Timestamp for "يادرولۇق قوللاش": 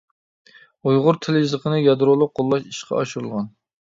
1.83-2.67